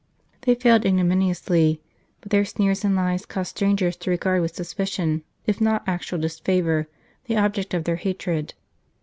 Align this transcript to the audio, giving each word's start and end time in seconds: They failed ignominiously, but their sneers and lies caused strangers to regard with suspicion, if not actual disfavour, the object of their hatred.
They 0.47 0.55
failed 0.55 0.83
ignominiously, 0.83 1.79
but 2.21 2.31
their 2.31 2.43
sneers 2.43 2.83
and 2.83 2.95
lies 2.95 3.23
caused 3.23 3.55
strangers 3.55 3.95
to 3.97 4.09
regard 4.09 4.41
with 4.41 4.55
suspicion, 4.55 5.21
if 5.45 5.61
not 5.61 5.83
actual 5.85 6.17
disfavour, 6.17 6.87
the 7.25 7.37
object 7.37 7.75
of 7.75 7.83
their 7.83 7.97
hatred. 7.97 8.55